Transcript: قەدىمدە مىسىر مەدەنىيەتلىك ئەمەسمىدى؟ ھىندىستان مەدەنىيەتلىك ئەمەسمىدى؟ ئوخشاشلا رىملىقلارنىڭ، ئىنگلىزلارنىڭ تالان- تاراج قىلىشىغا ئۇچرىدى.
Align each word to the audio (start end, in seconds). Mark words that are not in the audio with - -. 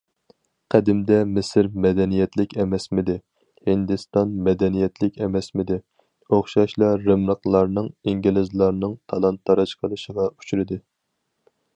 قەدىمدە 0.73 1.17
مىسىر 1.33 1.67
مەدەنىيەتلىك 1.83 2.55
ئەمەسمىدى؟ 2.63 3.17
ھىندىستان 3.69 4.31
مەدەنىيەتلىك 4.47 5.19
ئەمەسمىدى؟ 5.25 5.77
ئوخشاشلا 6.37 6.91
رىملىقلارنىڭ، 7.03 7.93
ئىنگلىزلارنىڭ 8.09 8.97
تالان- 9.13 9.39
تاراج 9.51 9.77
قىلىشىغا 9.85 10.27
ئۇچرىدى. 10.33 10.81